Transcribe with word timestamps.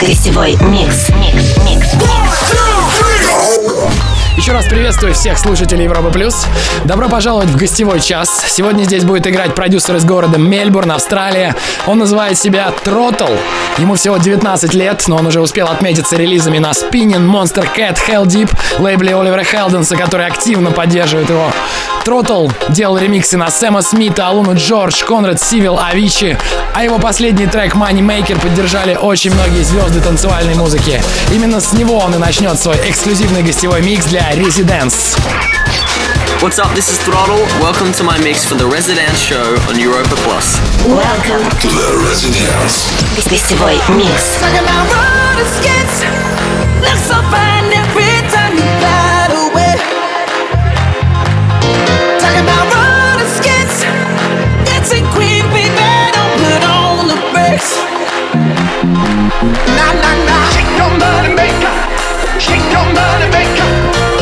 Гостевой 0.00 0.56
микс. 0.60 1.08
Микс. 1.10 1.56
Микс. 1.64 1.88
Еще 4.36 4.52
раз 4.52 4.66
приветствую 4.66 5.12
всех 5.12 5.38
слушателей 5.38 5.84
Европы 5.84 6.10
Плюс. 6.10 6.46
Добро 6.84 7.08
пожаловать 7.08 7.50
в 7.50 7.56
гостевой 7.56 8.00
час. 8.00 8.42
Сегодня 8.48 8.84
здесь 8.84 9.04
будет 9.04 9.26
играть 9.26 9.54
продюсер 9.54 9.94
из 9.96 10.06
города 10.06 10.38
Мельбурн, 10.38 10.92
Австралия. 10.92 11.54
Он 11.86 11.98
называет 11.98 12.38
себя 12.38 12.72
Тротл. 12.82 13.30
Ему 13.76 13.94
всего 13.94 14.16
19 14.16 14.74
лет, 14.74 15.04
но 15.06 15.16
он 15.16 15.26
уже 15.26 15.40
успел 15.40 15.68
отметиться 15.68 16.16
релизами 16.16 16.58
на 16.58 16.70
Spinning, 16.70 17.28
Monster 17.28 17.68
Cat, 17.76 17.98
Hell 18.08 18.24
Deep, 18.24 18.50
лейбле 18.78 19.14
Оливера 19.14 19.44
Хелденса, 19.44 19.96
который 19.96 20.26
активно 20.26 20.72
поддерживает 20.72 21.28
его. 21.28 21.52
Тротл 22.04 22.48
делал 22.70 22.98
ремиксы 22.98 23.36
на 23.36 23.48
Сэма 23.50 23.80
Смита, 23.80 24.26
Алуну 24.26 24.54
Джордж, 24.56 25.04
Конрад 25.04 25.40
Сивил, 25.40 25.78
Авичи, 25.78 26.36
а 26.74 26.82
его 26.82 26.98
последний 26.98 27.46
трек 27.46 27.76
Money 27.76 28.00
Maker 28.00 28.40
поддержали 28.40 28.96
очень 28.96 29.32
многие 29.32 29.62
звезды 29.62 30.00
танцевальной 30.00 30.54
музыки. 30.54 31.00
Именно 31.32 31.60
с 31.60 31.72
него 31.74 31.98
он 31.98 32.14
и 32.14 32.18
начнет 32.18 32.58
свой 32.58 32.76
эксклюзивный 32.88 33.42
гостевой 33.42 33.82
микс 33.82 34.06
для 34.06 34.21
Mega 34.22 34.44
Residence. 34.44 35.18
What's 36.42 36.58
up? 36.58 36.70
This 36.76 36.88
is 36.88 36.98
Throttle. 37.02 37.42
Welcome 37.58 37.90
to 37.98 38.04
my 38.04 38.16
mix 38.22 38.44
for 38.44 38.54
the 38.54 38.66
Residence 38.66 39.18
show 39.18 39.58
on 39.66 39.78
Europa 39.78 40.14
Plus. 40.22 40.62
Welcome 40.86 41.42
to 41.42 41.68
the 41.68 41.90
Residence. 42.06 42.86
This, 43.18 43.26
is 43.26 43.50
your 43.50 43.58
mix. 43.98 44.38
Talking 44.38 44.62
about 44.62 44.86
roller 44.94 45.48
skates. 45.58 46.06
Looks 46.78 47.02
so 47.10 47.18
fine 47.34 47.66
every 47.74 48.14
time 48.30 48.54
you 48.54 48.68
glide 48.78 49.34
away. 49.42 49.74
Talking 52.22 52.46
about 52.46 52.66
roller 52.70 53.26
skates. 53.26 53.82
Dancing 54.70 55.02
queen, 55.18 55.42
baby, 55.50 55.74
don't 56.14 56.34
put 56.38 56.62
on 56.70 57.10
the 57.10 57.18
brakes. 57.34 57.74
Nah, 59.74 59.92
nah, 59.98 60.14
nah. 60.30 60.42
Shake 60.54 60.70
your 60.78 60.92
body, 61.02 61.34
maker. 61.34 61.74
Shake 62.38 62.66
your 62.70 62.86
body, 62.94 63.26
maker. 63.34 64.01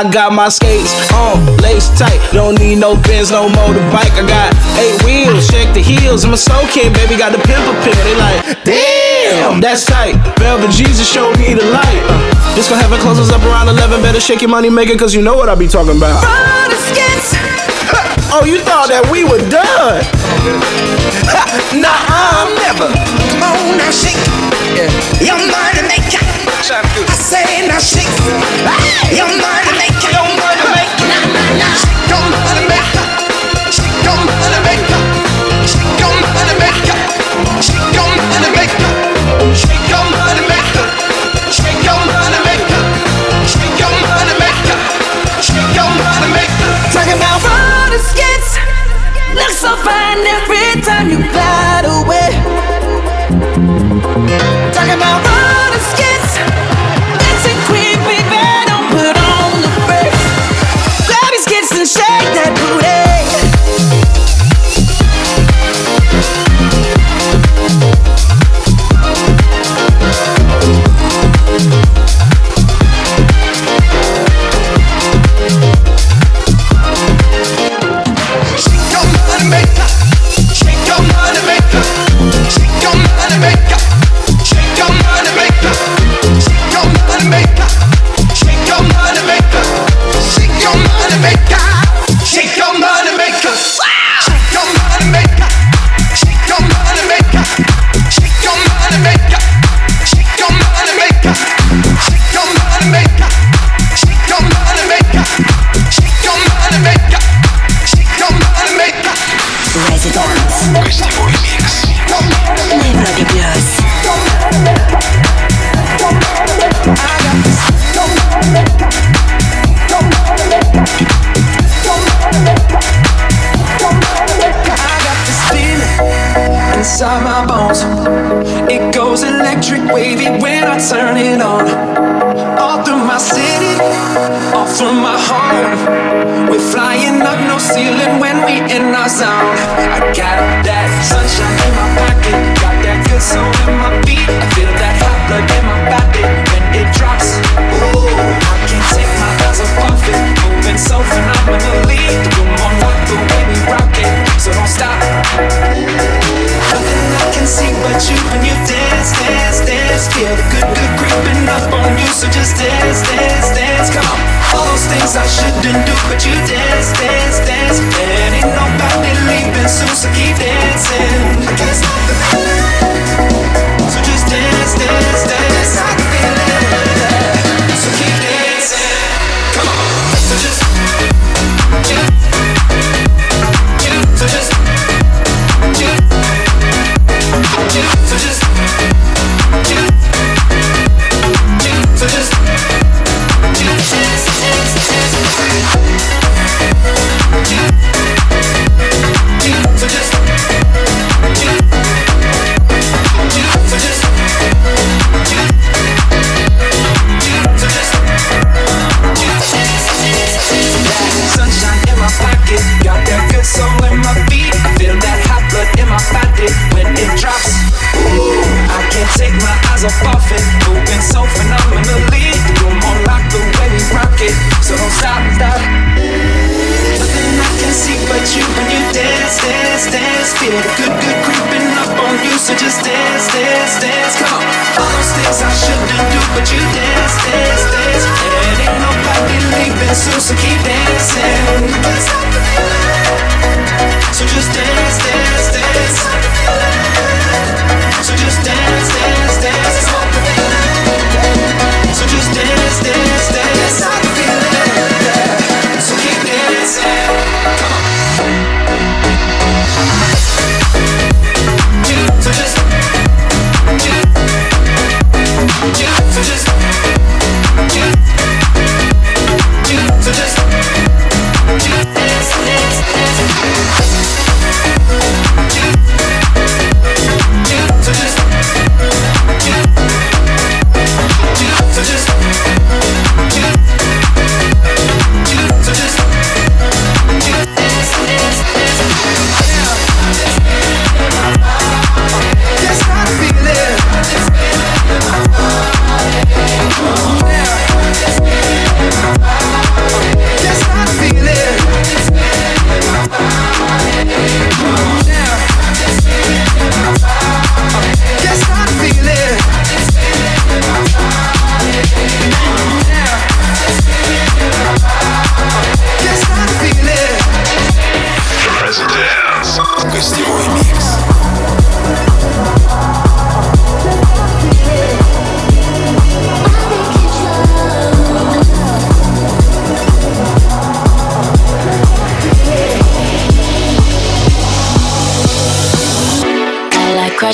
I 0.00 0.08
got 0.08 0.32
my 0.32 0.48
skates 0.48 0.96
on, 1.12 1.44
lace 1.60 1.92
tight. 1.92 2.16
Don't 2.32 2.56
need 2.56 2.80
no 2.80 2.96
Benz, 3.04 3.30
no 3.30 3.52
motorbike. 3.52 4.16
I 4.16 4.24
got 4.24 4.48
eight 4.80 4.96
wheels, 5.04 5.44
check 5.52 5.76
the 5.76 5.84
heels. 5.84 6.24
I'm 6.24 6.32
a 6.32 6.40
soul 6.40 6.64
kid, 6.72 6.96
baby, 6.96 7.20
got 7.20 7.36
the 7.36 7.42
pimple 7.44 7.76
pill. 7.84 7.92
They 8.00 8.16
like, 8.16 8.64
damn, 8.64 9.60
that's 9.60 9.84
tight. 9.84 10.16
Velvet 10.40 10.72
Jesus 10.72 11.04
showed 11.04 11.36
me 11.36 11.52
the 11.52 11.68
light. 11.68 12.00
Uh, 12.08 12.56
just 12.56 12.72
gonna 12.72 12.80
have 12.80 12.96
it 12.96 13.00
close 13.04 13.20
us 13.20 13.28
up 13.28 13.44
around 13.44 13.68
11. 13.68 14.00
Better 14.00 14.24
shake 14.24 14.40
your 14.40 14.48
money 14.48 14.70
maker, 14.70 14.96
cause 14.96 15.12
you 15.12 15.20
know 15.20 15.36
what 15.36 15.50
I 15.50 15.54
be 15.54 15.68
talking 15.68 15.98
about. 15.98 16.24
Roller 16.24 16.80
skates, 16.88 17.36
Oh, 18.32 18.48
you 18.48 18.64
thought 18.64 18.88
that 18.88 19.04
we 19.12 19.28
were 19.28 19.44
done? 19.52 20.00
nah, 21.76 21.92
I'm 22.08 22.48
never. 22.56 22.88
Come 23.36 23.52
on 23.52 23.76
now, 23.76 23.92
shake 23.92 24.16
yeah. 24.72 24.88
your 25.20 25.36
money 25.36 25.84
maker. 25.92 26.24
I 26.72 27.16
say 27.20 27.68
now 27.68 27.76
shake 27.76 28.08
your 29.12 29.28
money 29.28 29.76
maker. 29.76 29.89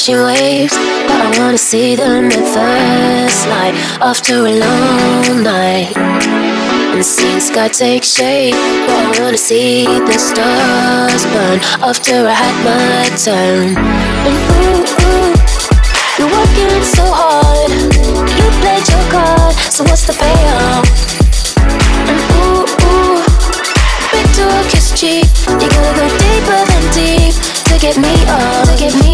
crashing 0.06 0.24
waves. 0.24 0.72
But 1.06 1.20
I 1.20 1.38
wanna 1.38 1.58
see 1.58 1.96
them 1.96 2.26
at 2.26 2.46
first 2.54 3.48
light 3.48 3.74
after 4.00 4.46
a 4.46 4.54
long 4.58 5.42
night. 5.42 5.96
And 5.96 7.04
see 7.04 7.34
the 7.34 7.40
sky 7.40 7.68
take 7.68 8.04
shape. 8.04 8.54
But 8.86 9.18
I 9.18 9.20
wanna 9.20 9.38
see 9.38 9.84
the 9.84 10.18
stars 10.18 11.24
burn 11.32 11.58
after 11.82 12.26
I 12.26 12.32
had 12.32 12.56
my 12.64 13.16
turn. 13.16 13.76
And 14.26 14.38
ooh, 14.54 14.84
ooh, 15.02 15.34
you're 16.18 16.30
working 16.30 16.82
so 16.82 17.04
hard. 17.06 17.70
You 18.38 18.46
played 18.62 18.86
your 18.88 19.04
card, 19.10 19.54
so 19.74 19.84
what's 19.84 20.06
the 20.06 20.14
payoff? 20.14 20.86
And 22.10 22.20
ooh, 22.40 22.64
ooh, 22.86 23.22
big 24.12 24.26
to 24.36 24.44
a 24.46 24.62
kiss 24.70 24.92
cheek. 24.98 25.26
You 25.48 25.68
gotta 25.68 25.92
go 25.98 26.06
deeper 26.22 26.60
than 26.70 26.84
deep 26.92 27.34
to 27.68 27.78
get 27.78 27.96
me 27.98 28.14
off. 28.30 28.70
to 28.70 28.76
get 28.78 28.94
me. 28.94 29.05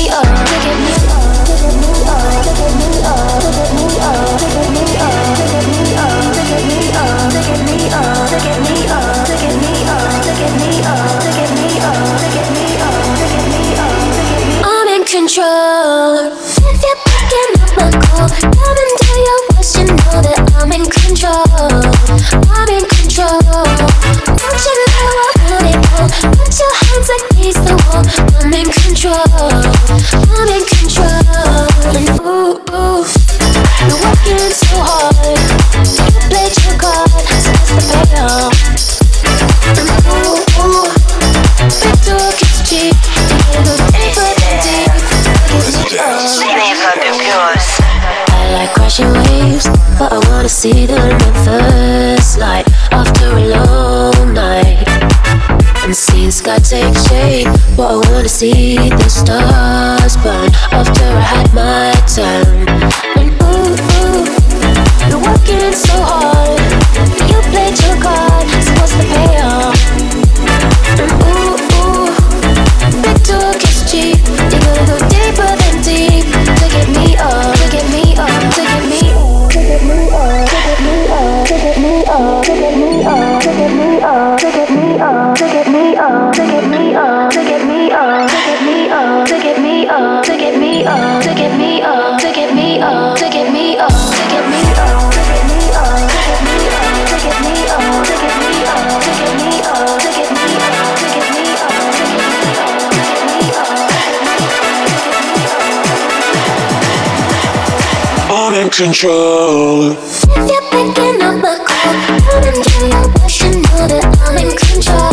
control. 108.73 109.93
If 109.93 110.01
you're 110.33 110.65
picking 110.73 111.21
up 111.21 111.37
the 111.45 111.61
crap, 111.61 111.93
coming 112.25 112.57
down 112.57 112.89
your 112.89 113.05
bush, 113.13 113.45
you 113.45 113.61
know 113.61 113.85
that 113.85 114.01
I'm 114.25 114.37
in 114.41 114.49
control. 114.57 115.13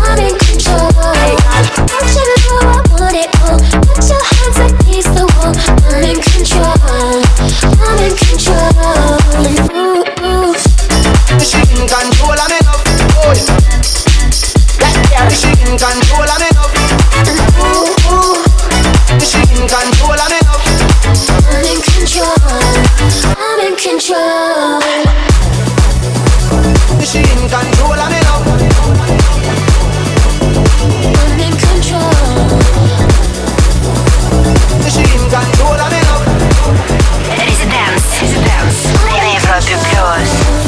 I'm 0.00 0.16
in 0.16 0.32
control. 0.40 0.88
Don't 0.88 2.08
you 2.16 2.24
know 2.48 2.64
I 2.64 2.80
want 2.96 3.12
it 3.12 3.28
all. 3.44 3.60
Put 3.84 4.08
your 4.08 4.24
hands 4.24 4.56
against 4.56 5.12
the 5.12 5.28
wall. 5.36 5.52
I'm 5.92 6.00
in 6.00 6.16
control. 6.16 7.20
I'm 7.76 8.00
in 8.00 8.16
control. 8.16 8.72
Ooh, 9.76 10.00
ooh. 10.24 10.56
She 11.36 11.60
in 11.60 11.84
control, 11.84 12.40
I'm 12.40 12.56
love. 12.64 12.80
Oh, 13.20 13.36
yeah. 13.36 13.84
That 15.12 15.28
she 15.28 15.52
in 15.60 15.76
control, 15.76 16.24
I'm 16.24 16.40
love. 16.56 16.72
Ooh, 17.60 17.92
ooh. 18.16 18.40
She 19.20 19.44
in 19.44 19.68
control, 19.68 20.16
I'm 20.16 20.45
control. 22.16 23.36
I'm 23.36 23.60
in 23.60 23.76
control. 23.76 24.80
She 27.04 27.18
in 27.18 27.48
control. 27.48 27.92
I'm 27.92 28.15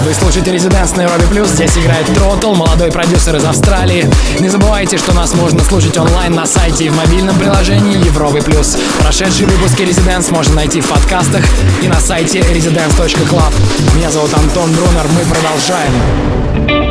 Вы 0.08 0.14
слушаете 0.14 0.52
Резиденс 0.52 0.96
на 0.96 1.02
Европе 1.02 1.26
Плюс. 1.26 1.50
Здесь 1.50 1.76
играет 1.76 2.06
Тротл, 2.14 2.54
молодой 2.54 2.90
продюсер 2.90 3.36
из 3.36 3.44
Австралии. 3.44 4.08
Не 4.40 4.48
забывайте, 4.48 4.96
что 4.96 5.12
нас 5.12 5.34
можно 5.34 5.60
слушать 5.60 5.98
онлайн 5.98 6.32
на 6.32 6.46
сайте 6.46 6.86
и 6.86 6.88
в 6.88 6.96
мобильном 6.96 7.38
приложении 7.38 8.02
Европы 8.02 8.40
Плюс. 8.40 8.78
Прошедшие 9.02 9.46
выпуски 9.46 9.82
Резиденс 9.82 10.30
можно 10.30 10.54
найти 10.54 10.80
в 10.80 10.88
подкастах 10.88 11.44
и 11.82 11.88
на 11.88 12.00
сайте 12.00 12.38
residence.club. 12.38 13.52
Меня 13.96 14.10
зовут 14.10 14.32
Антон 14.32 14.72
Брунер. 14.72 15.08
Мы 15.08 15.20
продолжаем. 15.30 16.87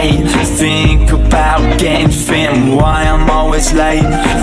Think 0.00 1.12
about 1.12 1.78
getting 1.78 2.08
fit 2.08 2.48
and 2.50 2.74
why 2.74 3.02
I'm 3.02 3.28
always 3.28 3.72
late. 3.72 4.00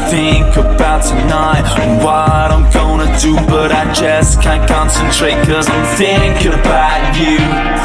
Think 0.10 0.56
about 0.56 1.02
tonight 1.04 1.66
and 1.80 1.98
what 2.04 2.52
I'm 2.52 2.72
gonna 2.72 3.10
do, 3.20 3.36
but 3.48 3.72
I 3.72 3.92
just 3.92 4.42
can't 4.42 4.68
concentrate 4.70 5.38
cause 5.48 5.68
I'm 5.68 5.86
thinking 5.98 6.54
about 6.54 7.18
you. 7.18 7.38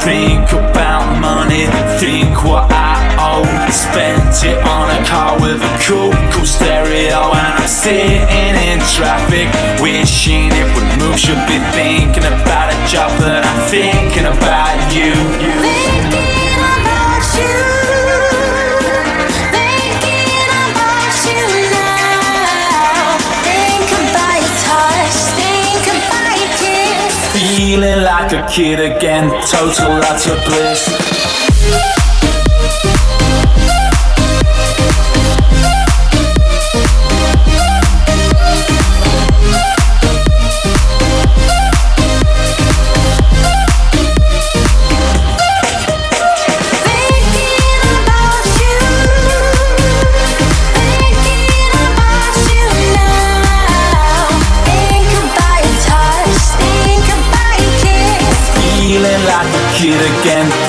Think 0.05 0.52
about 0.52 1.19
money, 1.21 1.64
think 1.97 2.45
what 2.45 2.71
I 2.71 3.00
owe. 3.17 3.49
Spent 3.71 4.45
it 4.45 4.59
on 4.69 4.91
a 4.93 5.00
car 5.07 5.41
with 5.41 5.62
a 5.62 5.73
cool, 5.87 6.12
cool 6.33 6.45
stereo, 6.45 7.33
and 7.33 7.52
I'm 7.57 7.69
sitting 7.69 8.55
in 8.69 8.81
traffic, 8.93 9.49
wishing 9.81 10.52
it 10.52 10.69
would 10.76 10.91
move. 11.00 11.19
Should 11.19 11.41
be 11.49 11.59
thinking 11.73 12.25
about 12.25 12.69
a 12.69 12.76
job, 12.87 13.11
but 13.19 13.47
I'm 13.47 13.61
thinking 13.71 14.26
about 14.26 14.76
you. 14.93 16.41
Feeling 27.32 28.02
like 28.02 28.32
a 28.32 28.46
kid 28.49 28.78
again, 28.80 29.30
total 29.46 29.99
lots 29.99 30.26
of 30.26 30.37
bliss. 30.44 32.01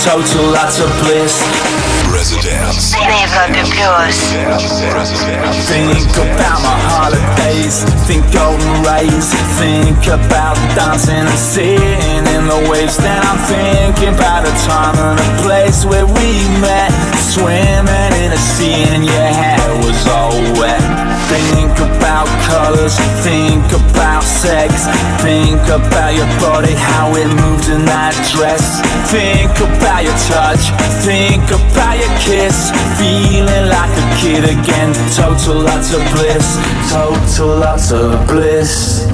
total 0.02 0.50
lots 0.50 0.80
of 0.80 0.90
bliss. 1.04 1.38
Residence. 2.10 2.94
Never 2.94 3.54
be. 3.54 3.64
Think 5.68 6.14
about 6.18 6.62
my 6.62 6.78
holidays, 6.90 7.84
think 8.08 8.24
golden 8.32 8.84
rays, 8.86 9.34
think 9.58 10.08
about 10.08 10.56
dancing 10.76 11.26
and 11.26 11.40
sitting 11.40 12.24
in 12.36 12.48
the 12.48 12.70
waves. 12.70 12.98
Then 12.98 13.22
I'm 13.22 13.40
thinking 13.50 14.14
about 14.14 14.46
a 14.46 14.54
time 14.66 14.96
and 14.98 15.20
a 15.20 15.30
place 15.42 15.86
where 15.86 16.06
we 16.06 16.30
met, 16.62 16.92
swimming 17.18 18.14
in 18.24 18.32
a 18.32 18.42
sea 18.56 18.86
and 18.94 19.04
your 19.06 19.30
hair 19.42 19.68
was 19.84 20.08
all 20.08 20.38
wet. 20.62 20.82
Think 21.28 21.74
about 21.80 22.28
colors, 22.46 22.96
think 23.26 23.66
about 23.74 24.13
sex, 24.44 24.92
think 25.24 25.64
about 25.72 26.12
your 26.12 26.28
body, 26.44 26.76
how 26.76 27.16
it 27.16 27.28
moved 27.40 27.72
in 27.72 27.88
that 27.88 28.12
dress. 28.36 28.84
Think 29.08 29.56
about 29.56 30.04
your 30.04 30.18
touch, 30.28 30.68
think 31.08 31.48
about 31.48 31.96
your 31.96 32.12
kiss, 32.20 32.76
feeling 33.00 33.72
like 33.72 33.94
a 33.96 34.08
kid 34.20 34.44
again. 34.44 34.92
Total 35.16 35.64
lots 35.64 35.96
of 35.96 36.04
bliss, 36.12 36.60
total 36.92 37.56
lots 37.64 37.92
of 37.96 38.12
bliss, 38.28 39.08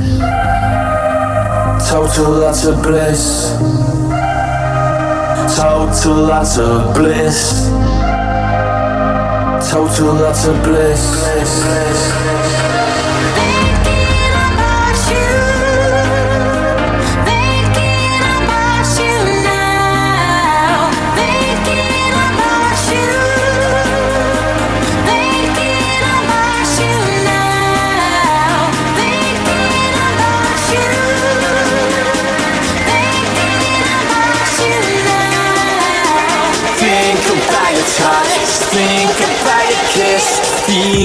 total 1.86 2.32
lots 2.42 2.66
of 2.66 2.82
bliss, 2.82 3.54
total 5.54 6.26
lots 6.26 6.58
of 6.58 6.96
bliss, 6.98 7.70
total 9.70 10.10
lots 10.26 10.48
of 10.50 10.58
bliss. 10.66 11.02
Think 11.22 12.79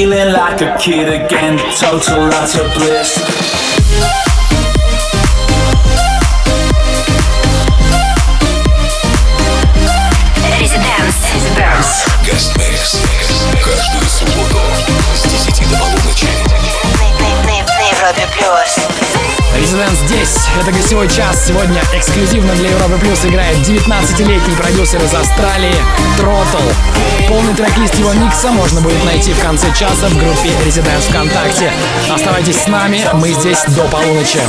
feeling 0.04 0.34
like 0.34 0.60
a 0.62 0.78
kid 0.78 1.08
again, 1.08 1.58
total 1.78 2.28
lots 2.28 2.56
of 2.60 2.74
bliss. 2.74 4.20
Residence. 10.60 11.18
Residence. 11.34 12.06
Guest 12.26 12.52
Mix. 12.58 12.98
Каждую 13.64 14.06
субботу 14.10 14.60
с 15.16 15.24
10 15.24 15.70
до 15.70 15.78
полуночи. 15.78 16.28
На, 17.00 17.42
на- 17.46 17.64
на 17.64 17.90
Европе 17.90 18.28
плюс. 18.38 19.13
Резиденс 19.57 19.99
здесь. 20.07 20.37
Это 20.61 20.73
гостевой 20.73 21.09
час. 21.09 21.47
Сегодня 21.47 21.81
эксклюзивно 21.93 22.55
для 22.55 22.71
Европы 22.71 22.99
Плюс 23.01 23.25
играет 23.25 23.57
19-летний 23.59 24.55
продюсер 24.57 25.03
из 25.03 25.15
Австралии 25.15 25.75
Тротл. 26.17 26.59
Полный 27.29 27.55
трек-лист 27.55 27.95
его 27.95 28.13
микса 28.13 28.51
можно 28.51 28.81
будет 28.81 29.05
найти 29.05 29.33
в 29.33 29.41
конце 29.41 29.69
часа 29.73 30.09
в 30.09 30.19
группе 30.19 30.51
Резиденс 30.65 31.05
ВКонтакте. 31.05 31.73
Оставайтесь 32.13 32.57
с 32.57 32.67
нами, 32.67 33.01
мы 33.15 33.33
здесь 33.33 33.63
до 33.69 33.83
полуночи. 33.85 34.41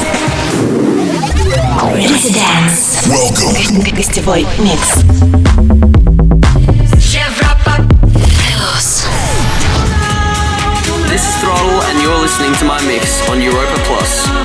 Гостевой 3.96 4.48
микс. 4.60 5.04
This 11.08 11.24
is 11.30 11.36
Throttle, 11.42 11.82
and 11.84 12.02
you're 12.02 12.20
listening 12.20 12.54
to 12.56 12.66
my 12.66 12.82
mix 12.86 13.22
on 13.30 13.42
Europa 13.42 13.80
Plus. 13.86 14.45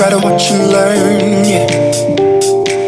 Try 0.00 0.08
to 0.08 0.18
watch 0.18 0.50
and 0.50 0.72
learn, 0.72 1.44
yeah. 1.44 1.66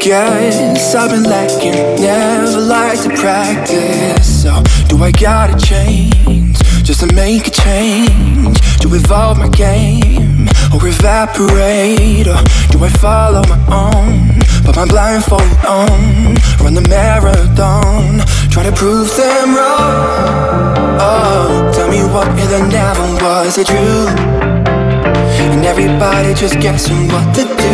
Guess 0.00 0.94
I've 0.94 1.10
been 1.10 1.24
lacking, 1.24 1.74
never 2.00 2.58
like 2.58 3.02
to 3.02 3.10
practice. 3.10 4.42
So, 4.42 4.62
do 4.88 4.96
I 5.02 5.10
gotta 5.10 5.54
change 5.60 6.56
just 6.82 7.00
to 7.00 7.14
make 7.14 7.48
a 7.48 7.50
change? 7.50 8.58
To 8.80 8.88
evolve 8.94 9.36
my 9.36 9.50
game 9.50 10.48
or 10.72 10.80
evaporate? 10.88 12.28
Or 12.28 12.40
do 12.72 12.82
I 12.82 12.88
follow 12.88 13.42
my 13.42 13.60
own? 13.68 14.40
Put 14.64 14.76
my 14.76 14.86
blindfold 14.86 15.42
on, 15.68 16.34
run 16.64 16.72
the 16.72 16.86
marathon, 16.88 18.20
try 18.50 18.62
to 18.62 18.72
prove 18.72 19.14
them 19.18 19.54
wrong. 19.54 20.96
Oh, 20.98 21.70
tell 21.74 21.90
me 21.90 22.00
what 22.04 22.34
there 22.48 22.66
never 22.68 23.04
was 23.22 23.58
a 23.58 23.64
truth? 23.64 24.81
And 25.04 25.64
everybody 25.64 26.34
just 26.34 26.60
guessing 26.60 27.08
what 27.08 27.34
to 27.34 27.42
do. 27.42 27.72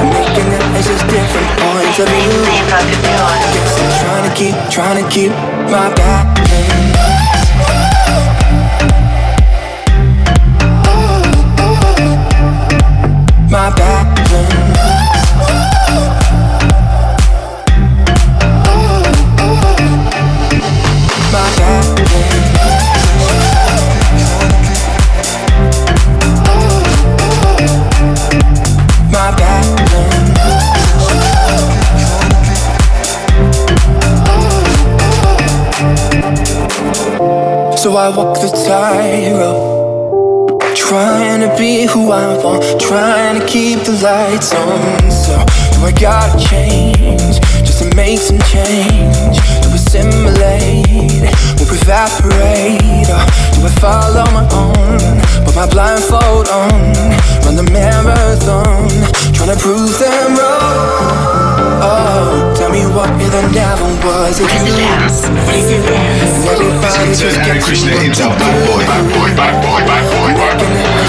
I'm 0.00 0.08
making 0.08 0.48
it 0.52 0.62
as 0.76 0.86
just 0.86 1.06
different 1.08 1.50
points 1.60 1.98
of 1.98 2.08
view. 2.08 2.44
Guess 3.54 3.74
I'm 3.80 3.90
trying 4.00 4.24
to 4.28 4.34
keep, 4.36 4.54
trying 4.70 4.98
to 5.02 5.10
keep 5.10 5.30
my 5.70 5.92
back. 5.94 7.09
I 38.00 38.08
walk 38.16 38.40
the 38.40 38.48
tightrope, 38.64 40.62
trying 40.74 41.40
to 41.42 41.54
be 41.58 41.84
who 41.84 42.12
I 42.12 42.42
want, 42.42 42.80
trying 42.80 43.38
to 43.38 43.46
keep 43.46 43.80
the 43.80 43.92
lights 44.02 44.54
on. 44.54 45.10
So 45.10 45.36
do 45.72 45.84
I 45.84 45.92
gotta 45.92 46.38
change 46.42 47.40
just 47.60 47.82
to 47.82 47.94
make 47.94 48.18
some 48.18 48.38
change 48.48 49.36
to 49.36 49.68
assimilate? 49.74 50.30
fade, 50.40 51.22
won't 51.58 51.72
evaporate. 51.82 53.08
Or 53.10 53.24
do 53.54 53.66
I 53.66 53.72
follow 53.80 54.24
my 54.32 54.44
own? 54.54 55.44
Put 55.44 55.54
my 55.54 55.68
blindfold 55.68 56.48
on, 56.48 56.70
run 57.44 57.56
the 57.56 57.68
marathon, 57.72 58.88
trying 59.34 59.54
to 59.54 59.58
prove 59.60 59.98
them 59.98 60.36
wrong. 60.36 61.39
Oh, 61.82 62.52
tell 62.56 62.70
me 62.70 62.84
what 62.92 63.08
if 63.20 63.32
there 63.32 63.48
never 63.52 63.88
was 64.04 64.36
a 64.38 64.44
you. 64.44 64.76
And 65.48 66.44
everybody 66.44 67.16
just 67.16 67.40
gets 67.40 67.64
Krishna 67.64 67.92
into 68.04 68.28
bad 68.28 68.68
boy, 68.68 68.84
bad 68.84 69.04
boy, 69.08 69.30
bad 69.34 69.54
boy, 69.64 69.80
bad 69.88 70.04
boy, 70.12 70.30
bad 70.36 70.99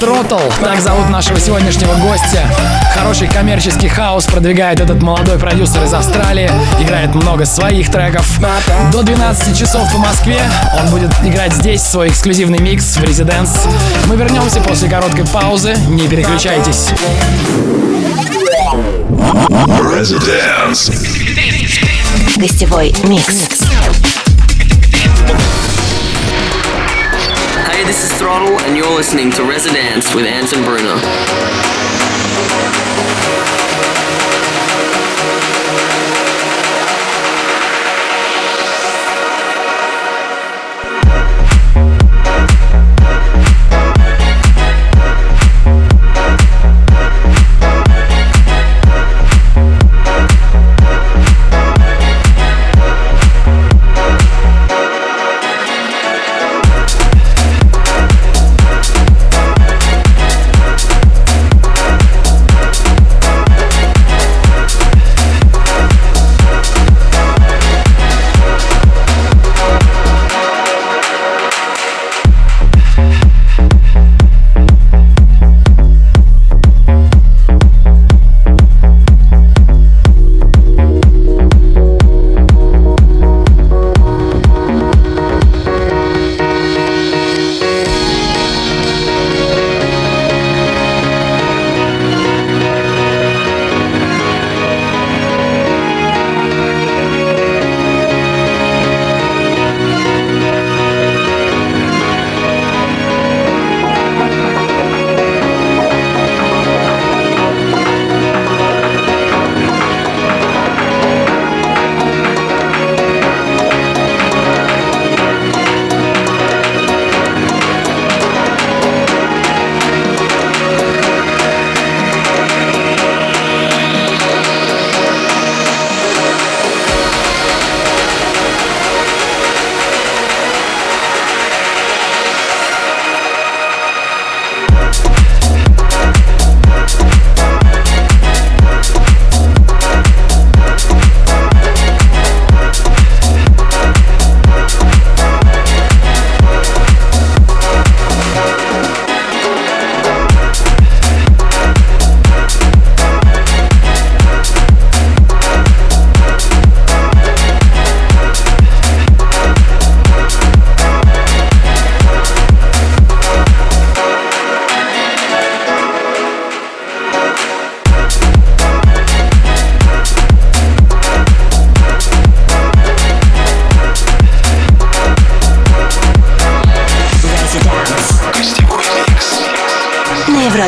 Тротл, 0.00 0.38
так 0.60 0.80
зовут 0.80 1.08
нашего 1.08 1.40
сегодняшнего 1.40 1.94
гостя. 1.94 2.46
Хороший 2.94 3.28
коммерческий 3.28 3.88
хаос 3.88 4.26
продвигает 4.26 4.80
этот 4.80 5.02
молодой 5.02 5.38
продюсер 5.38 5.82
из 5.84 5.94
Австралии. 5.94 6.50
Играет 6.80 7.14
много 7.14 7.44
своих 7.46 7.90
треков. 7.90 8.26
До 8.92 9.02
12 9.02 9.58
часов 9.58 9.90
по 9.90 9.98
Москве 9.98 10.40
он 10.80 10.90
будет 10.90 11.10
играть 11.24 11.52
здесь 11.54 11.82
свой 11.82 12.08
эксклюзивный 12.08 12.58
микс 12.58 12.96
в 12.96 13.04
Резиденс. 13.04 13.66
Мы 14.06 14.16
вернемся 14.16 14.60
после 14.60 14.88
короткой 14.88 15.26
паузы. 15.26 15.74
Не 15.88 16.06
переключайтесь. 16.08 16.90
Residence. 19.80 20.92
Гостевой 22.36 22.94
микс. 23.04 23.65
This 27.86 28.02
is 28.02 28.12
Throttle, 28.18 28.60
and 28.62 28.76
you're 28.76 28.92
listening 28.92 29.30
to 29.30 29.44
Residence 29.44 30.12
with 30.12 30.26
Anton 30.26 30.64
Bruner. 30.64 31.75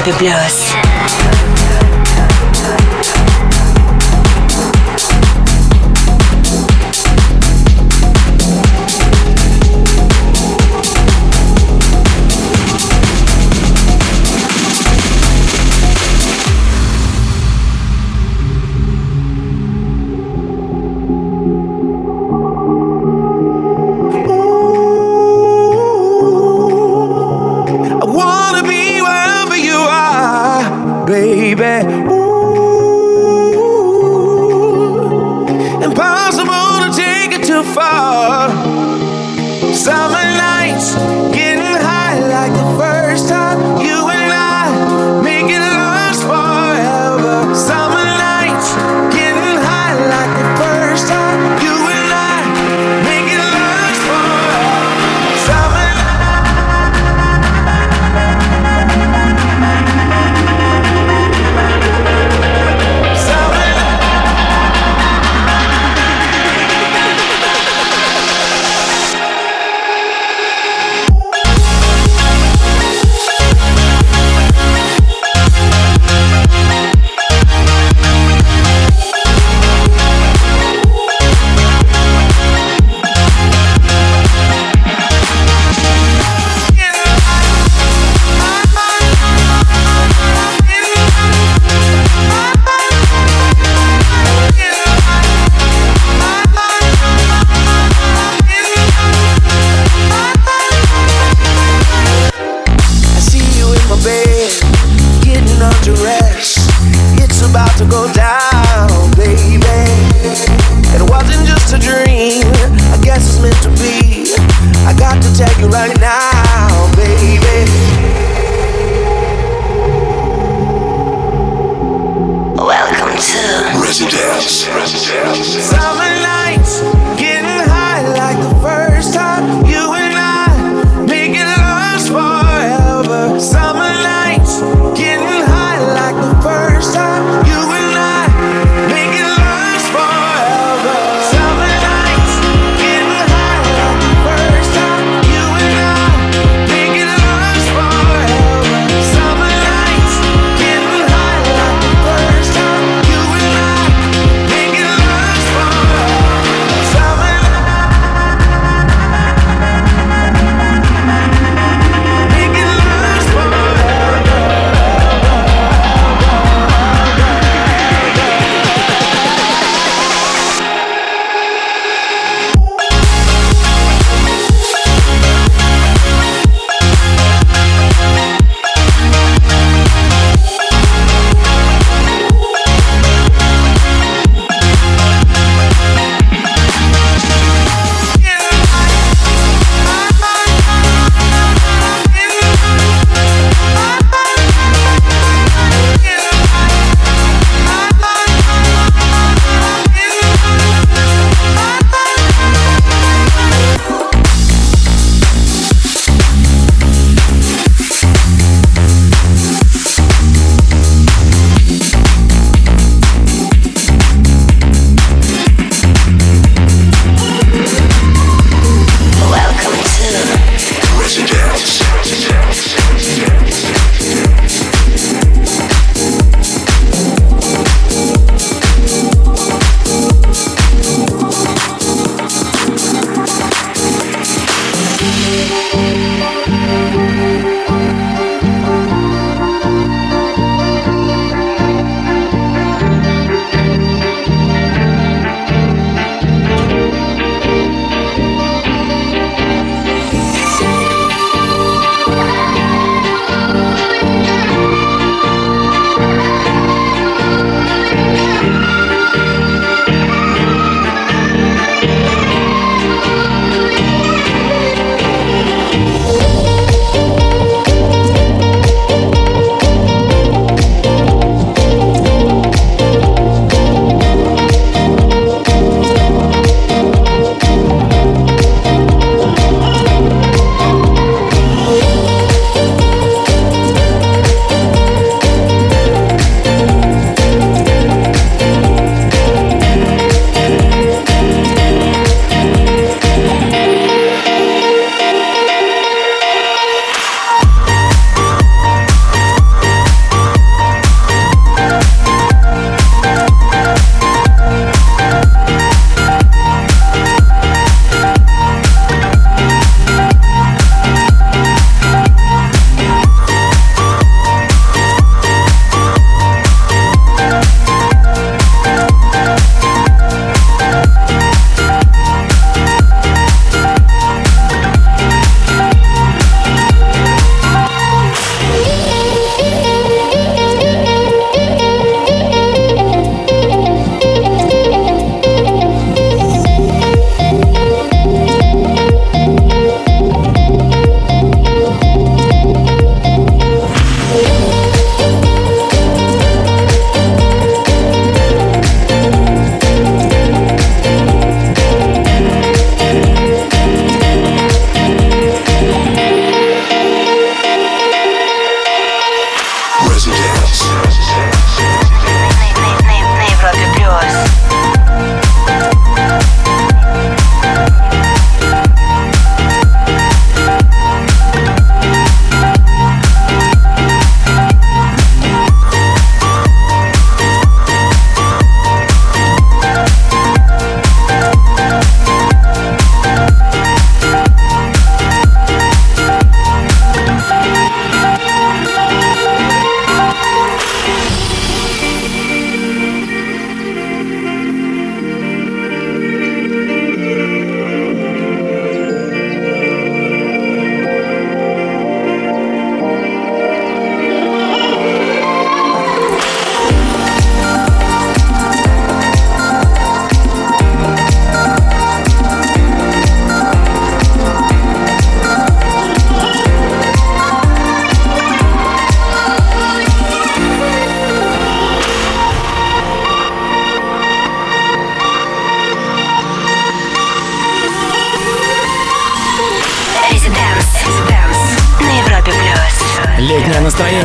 Люблю. 0.08 0.67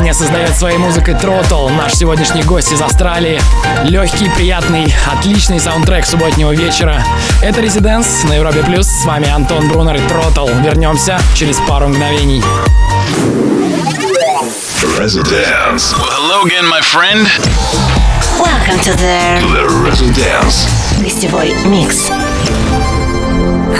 Настроение 0.04 0.28
создает 0.28 0.58
своей 0.58 0.76
музыкой 0.76 1.14
Тротл, 1.14 1.66
наш 1.70 1.94
сегодняшний 1.94 2.42
гость 2.42 2.70
из 2.72 2.82
Австралии. 2.82 3.40
Легкий, 3.84 4.28
приятный, 4.28 4.94
отличный 5.10 5.58
саундтрек 5.58 6.04
субботнего 6.04 6.52
вечера. 6.52 7.02
Это 7.40 7.62
Резиденс 7.62 8.24
на 8.24 8.34
Европе 8.34 8.62
Плюс. 8.64 8.86
С 8.86 9.06
вами 9.06 9.30
Антон 9.30 9.66
Брунер 9.66 9.96
и 9.96 10.00
Тротл. 10.06 10.46
Вернемся 10.62 11.18
через 11.32 11.56
пару 11.66 11.88
мгновений. 11.88 12.42
Residence. 14.98 15.94
Well, 15.94 16.10
hello 16.10 16.44
again, 16.44 16.66
my 16.68 16.82
friend. 16.82 17.26
Welcome 18.38 18.80
to 18.80 18.92
the 18.98 19.40
The 19.54 19.88
Residence. 19.88 20.68
гостевой 21.02 21.54
микс. 21.64 22.10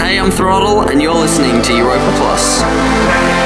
Hey, 0.01 0.17
I'm 0.17 0.31
Throttle, 0.31 0.89
and 0.89 0.99
you're 0.99 1.13
listening 1.13 1.61
to 1.61 1.71
Europa 1.71 2.11
Plus. 2.17 3.44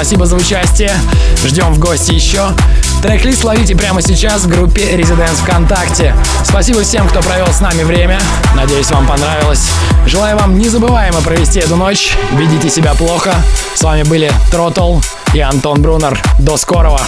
Спасибо 0.00 0.24
за 0.24 0.36
участие. 0.36 0.94
Ждем 1.44 1.74
в 1.74 1.78
гости 1.78 2.12
еще. 2.12 2.52
Трек-лист 3.02 3.44
ловите 3.44 3.76
прямо 3.76 4.00
сейчас 4.00 4.44
в 4.44 4.48
группе 4.48 4.80
Residents 4.96 5.42
ВКонтакте. 5.42 6.16
Спасибо 6.42 6.82
всем, 6.82 7.06
кто 7.06 7.20
провел 7.20 7.48
с 7.48 7.60
нами 7.60 7.82
время. 7.82 8.18
Надеюсь, 8.56 8.90
вам 8.90 9.06
понравилось. 9.06 9.68
Желаю 10.06 10.38
вам 10.38 10.58
незабываемо 10.58 11.20
провести 11.20 11.58
эту 11.58 11.76
ночь. 11.76 12.16
Ведите 12.32 12.70
себя 12.70 12.94
плохо. 12.94 13.34
С 13.74 13.82
вами 13.82 14.04
были 14.04 14.32
Throttle 14.50 15.04
и 15.34 15.40
Антон 15.40 15.82
Брунер. 15.82 16.18
До 16.38 16.56
скорого. 16.56 17.00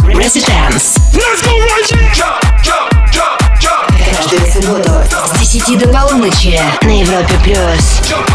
Residence. 0.00 0.98
Let's 1.14 1.44
go 1.44 1.52
right 1.52 2.12
Jump, 2.12 2.42
jump, 2.64 2.90
jump, 3.12 3.38
jump. 3.60 4.16
Каждую 4.16 4.52
субботу 4.52 4.90
с 5.32 5.38
10 5.38 5.78
до 5.78 5.88
полуночи 5.90 6.60
на 6.82 7.00
Европе+. 7.00 7.34
плюс. 7.44 8.00
Jump 8.02 8.30